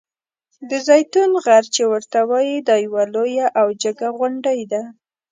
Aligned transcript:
د 0.69 0.71
زیتون 0.87 1.31
غر 1.43 1.63
چې 1.75 1.81
ورته 1.91 2.19
وایي 2.29 2.57
دا 2.67 2.75
یوه 2.85 3.03
لویه 3.15 3.47
او 3.59 3.67
جګه 3.83 4.07
غونډۍ 4.17 4.61
ده. 4.71 4.83